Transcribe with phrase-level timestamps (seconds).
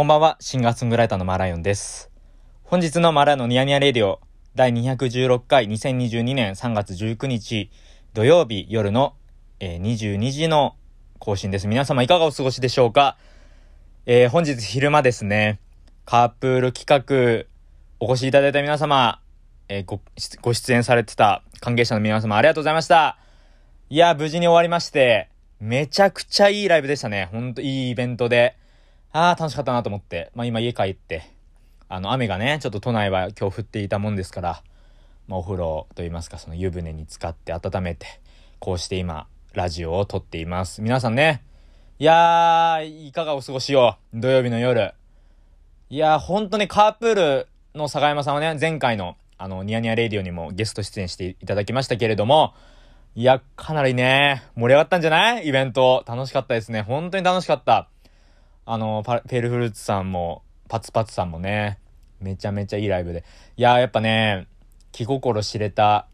[0.00, 2.10] こんばんは、シンガーソングライターのマライオンです。
[2.62, 4.18] 本日のマライオンのニヤニヤレディオ
[4.54, 7.70] 第216回2022年3月19日
[8.14, 9.12] 土曜日夜の、
[9.58, 10.74] えー22時の
[11.18, 11.68] 更新です。
[11.68, 13.18] 皆様いかがお過ごしでしょうか？
[14.06, 15.60] えー本日昼間ですね、
[16.06, 17.46] カープール企画
[18.00, 19.20] お越しいただいた皆様、
[19.68, 20.00] えーご、
[20.40, 23.18] ご出演されてた関係者の皆様ありがとうございました。
[23.90, 25.28] いや、無事に終わりまして、
[25.60, 27.28] めちゃくちゃいいライブでしたね。
[27.30, 28.56] ほんといいイベントで。
[29.12, 30.30] あー、楽しかったなと思って。
[30.34, 31.24] まあ今家帰って、
[31.88, 34.62] あの雨がね、ちょっと都内は今日降っていたもんですから、
[35.26, 38.06] まあお風呂といいますか、その湯船に浸かって温めて、
[38.60, 40.80] こうして今、ラジオを撮っています。
[40.80, 41.42] 皆さんね、
[41.98, 44.20] いやー、いかがお過ごしよう。
[44.20, 44.94] 土曜日の夜。
[45.88, 52.54] いやー、ほんとね、カープールの坂山さんはね、前回の、あの、ニヤニヤレイディオにもゲスト出演していただきましたけれども、
[53.16, 55.48] いや、かなりね、盛り上がったんじゃない？
[55.48, 56.04] イベント。
[56.06, 56.82] 楽しかったですね。
[56.82, 57.88] 本当に楽しかった。
[58.66, 61.78] あの、ペールフルーツさんも、パツパツさんもね、
[62.20, 63.24] めちゃめちゃいいライブで。
[63.56, 64.46] いや、やっぱね、
[64.92, 66.06] 気心知れた、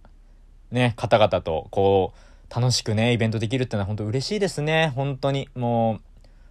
[0.70, 2.12] ね、方々と、こ
[2.50, 4.92] う、楽しくね、イベントできるってのは本当嬉しいですね。
[4.94, 5.48] 本当に。
[5.54, 6.00] もう、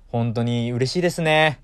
[0.08, 1.60] 本当に嬉しいですね。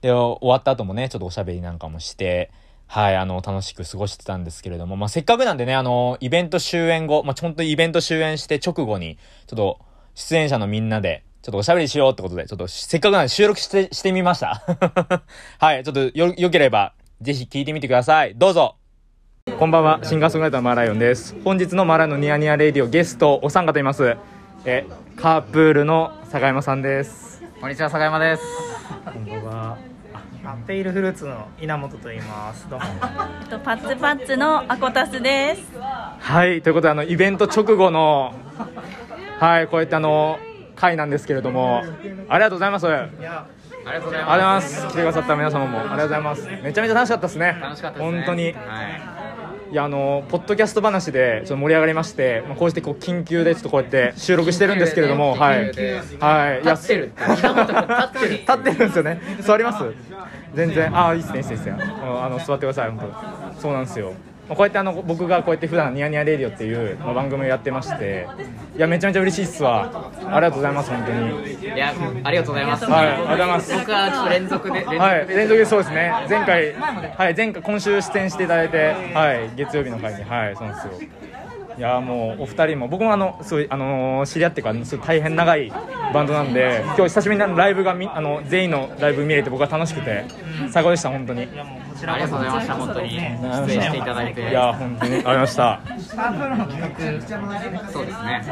[0.00, 2.50] で、終わった後もね、ちょっとおしゃべりなんかもして、
[2.86, 9.78] はい、あの、楽しく過ごしてたんですけれども、まあ、せっかくなんでね、あの、イベント終演後、まあ、ちょんとイベント終演して直後に、ちょっと、
[10.14, 14.62] 出演者のみんなで、ちょっとおしゃべりしようってことで、ちょっと、せっかくなんで収録して、してみました。
[15.58, 18.34] はい、ちょっとよ、よければ、ぜひ聞いてみてください。
[18.36, 18.76] どうぞ
[19.58, 21.34] こんばんは、シンガーソングライターのマーライオンです。
[21.42, 24.18] 本日のマーライオンのニヤニヤレディオゲスト、お三方います。
[24.66, 24.84] え、
[25.16, 27.42] カープールの坂山さんです。
[27.58, 28.42] こんにちは、坂山です。
[29.06, 29.78] こんばんは。
[30.44, 32.68] あペイルフルーツの稲本と言います。
[32.68, 32.86] どうも。
[33.42, 35.62] えっとパッツパッツのアコタスです。
[35.78, 38.34] はい、ということで、あの、イベント直後の、
[39.38, 40.38] はい、こうやってあの、
[40.80, 41.82] 回なんですけれども、
[42.28, 42.88] ありがとうございます。
[42.88, 43.46] ありがとういや、
[43.84, 44.86] ありがとうございまます。
[44.88, 46.48] 来てくださった皆様も、ありがとうございます。
[46.62, 47.54] めちゃめちゃ楽しかったですね。
[47.56, 47.62] す。
[47.62, 48.16] 楽しかったですね。
[48.18, 48.44] 本当に。
[48.44, 48.54] はい。
[49.70, 58.32] いやあのポッドキャスト話でちょっと盛り上がりまして、まあ、こうしてこう緊急でちょっとこうやって収録してるんですけれども、はい、はい、立ってる立ってる。
[58.32, 59.20] 立ってるんですよね。
[59.42, 59.84] 座ります？
[60.54, 61.76] 全然、ああいいっすねいいっすねいいっすね。
[61.78, 62.98] うんあの座ってください本
[63.54, 63.60] 当。
[63.60, 64.12] そうなんですよ。
[64.50, 68.26] まあこうやってあの僕がこうやって普段ニヤニヤレディオっていう、まあ、番組をやってまして、
[68.76, 70.10] いやめちゃめちゃ嬉しいっすわ。
[70.26, 71.54] ありがとうございます本当に。
[71.62, 71.94] いや、
[72.24, 72.84] ありがとうございます。
[72.84, 74.84] はいありがとうございます僕はちょっと連続で。
[74.84, 76.12] はい、連続でそうですね。
[76.28, 81.08] 前回、はい、前回今週出演していただいて、はい、月曜日の回に、はい、そうなんですよ。
[81.78, 85.72] いやーもうお二人も僕もあのすごいあのー知り合ってからすごい大変長い
[86.12, 90.24] バンドなんで今日久しぶりにライブがみあの全員のライブ見れて僕は楽しくて
[90.70, 93.10] 最高でした本当にいいやもうこちありがとうございました、本当に。
[93.10, 94.40] 出演していただいて。
[94.40, 95.80] やー本当にありがとうございました
[96.16, 98.42] カープールの企そうですね。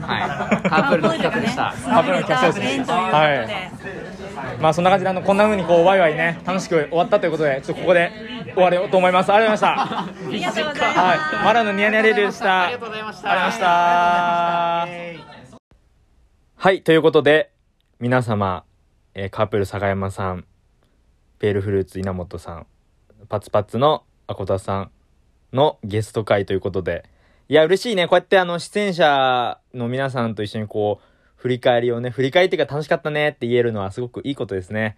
[0.00, 0.68] はい。
[0.68, 1.62] カープールの企画でした。
[1.62, 8.10] カープールの企画ですねはいまあそんな感じであのこんな風にこうワイワイね楽しく終わったということでちょっとここで
[8.54, 10.98] 終わろうと思いますありがとうございましたありがとうございます。
[10.98, 15.33] はいマラのニヤニヤレディオでしたありがとうございましたありがとうございました
[16.64, 17.50] はい、ということで、
[18.00, 18.64] 皆様、
[19.12, 20.46] えーカープル坂山さん、
[21.38, 22.66] ペールフルーツ稲本さん、
[23.28, 24.90] パツパツのアコタさん
[25.52, 27.04] のゲスト会ということで、
[27.50, 28.08] いや、嬉しいね。
[28.08, 34.96] こうやってあの、出演者の皆さんと一緒にこう、振り返りをね、振り返っていうか楽しかったねって言えるのはすごくいいことですね。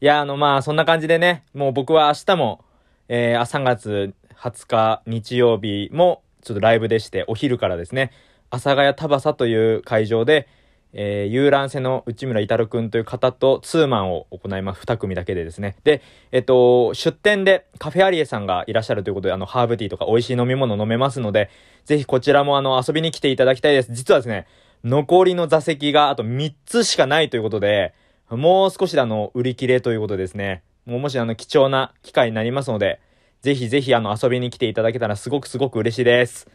[0.00, 2.64] いや、あの、まあ、そんな感じでね、もう僕は明日も、
[3.08, 8.12] えー、3月20日日曜日も、ちょっとライブでして、お昼からですね、
[8.50, 10.46] 阿佐ヶ谷タバサという会場で、
[10.92, 14.80] えー、遊覧船の内村至くんという方とツーマンを行います。
[14.80, 15.76] 二組だけでですね。
[15.84, 16.02] で、
[16.32, 21.50] えっと、出店でカフェアリエさんがいらっしゃるということで、あの、ハーブティーとか美味しい飲み物飲めますので、
[21.84, 23.92] ぜひこちらもあの、遊びに来ていただきたいです。
[23.92, 24.46] 実はですね、
[24.82, 27.94] 残りの座席があと3つしかないということで、
[28.28, 30.62] もう少しであの、売り切れということですね。
[30.86, 33.00] もうもしあの、貴重な機会になりますので、
[33.42, 36.48] ぜひぜひあの、遊びに来ていただけたらすごくすごく嬉しいです。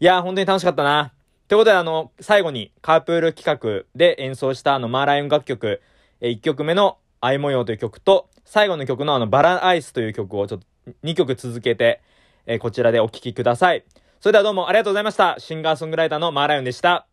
[0.00, 1.12] いやー、本当に楽しかったな。
[1.52, 5.82] ということで、あの、最後に、カープール企画で演奏したあの、マーライオン楽曲、
[6.22, 12.00] え1曲目の、愛模様という曲と、最後の曲のあの、バラアイスという曲をちょっと、2曲続けて、
[12.46, 13.84] えこちらでお聴きください。
[14.20, 15.36] それではどうもありがとうございました。
[15.40, 17.06] シンガーソングライターのマーライオンでした。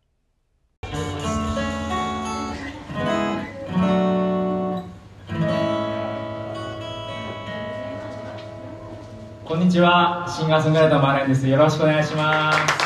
[9.44, 11.46] こんにちは、シンガーソングライターのマーライオンです。
[11.46, 12.79] よろしくお願いします。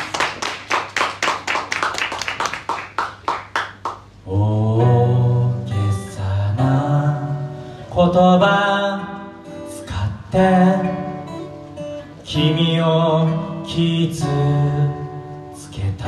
[8.19, 9.27] 葉
[9.69, 10.35] 使って
[12.23, 14.25] 君を傷
[15.53, 16.05] つけた。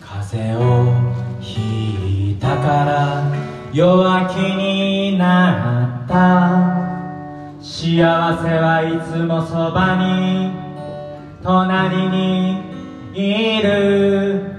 [0.00, 0.94] 風邪を
[1.40, 3.32] ひいたから
[3.72, 6.16] 弱気になった。
[7.60, 7.96] 幸
[8.42, 10.52] せはいつもそばに
[11.42, 12.62] 隣に
[13.12, 14.55] いる。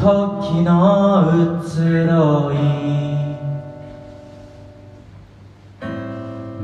[0.00, 1.30] 時の
[1.62, 2.56] 移ろい。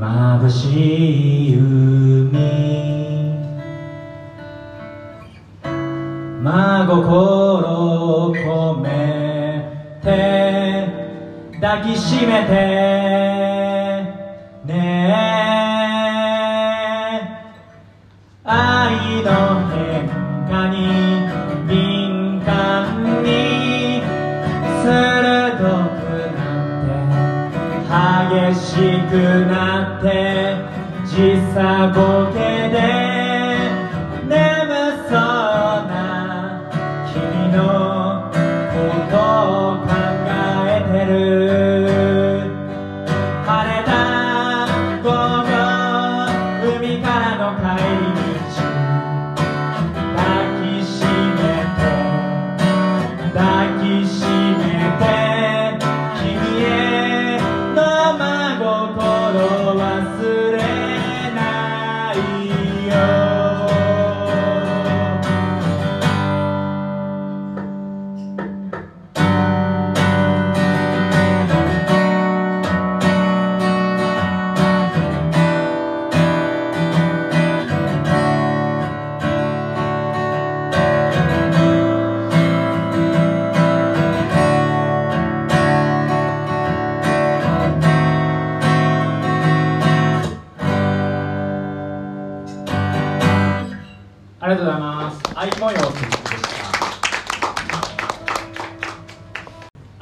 [0.01, 2.33] 眩しい海。
[6.43, 7.09] 真心
[8.31, 8.89] を込め
[10.03, 10.09] て
[11.61, 13.56] 抱きしめて。
[29.11, 29.15] く
[29.47, 30.07] なって
[31.07, 32.39] 時差ボケ
[32.69, 32.77] で
[34.27, 34.35] 眠
[35.09, 35.17] そう
[35.89, 36.69] な
[37.13, 38.75] 君のこ
[39.11, 39.15] と
[39.75, 39.89] を考
[40.67, 41.36] えてる
[58.95, 59.16] 真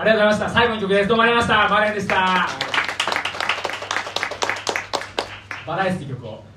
[0.04, 0.60] ありがとうございました。
[0.60, 1.08] 最後の曲です。
[1.08, 1.74] どうもありがとうございました。
[1.74, 2.48] バレンでした。
[5.66, 6.53] バラエティ曲を。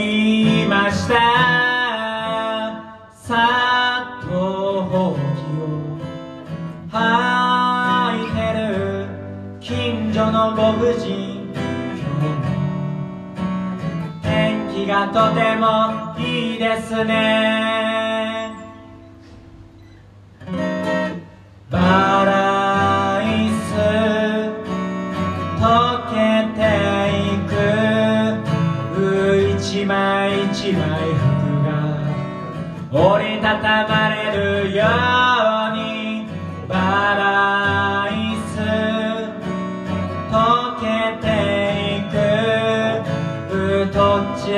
[0.00, 1.14] きました。
[3.12, 6.98] さっとほうきを。
[6.98, 8.64] はいてる
[9.60, 11.52] 近所のご婦人。
[11.52, 12.40] 今日も。
[14.22, 17.89] 天気がとてもいいですね。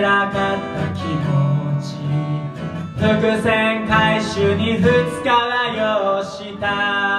[0.02, 1.94] らかった気持ち。
[2.96, 7.11] 伏線回収に2日は要した。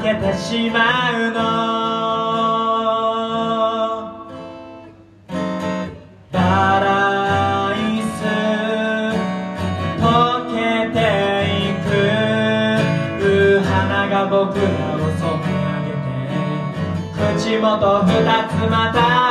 [0.00, 1.40] けてしまうの。
[6.30, 6.38] バ
[6.80, 8.20] ライス
[10.00, 10.04] 溶
[10.46, 10.54] け
[10.92, 10.98] て
[11.58, 11.90] いく。
[13.64, 14.62] 花が僕ら
[14.94, 16.20] を染め上げて。
[17.36, 18.08] 口元二
[18.48, 19.21] つまた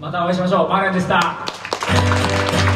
[0.00, 0.68] またお会いしましょう。
[0.70, 2.69] マーガンでした。